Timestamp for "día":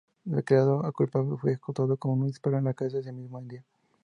3.43-3.63